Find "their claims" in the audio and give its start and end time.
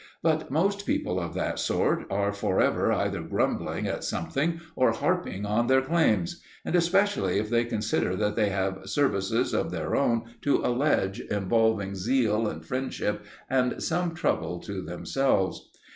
5.67-6.41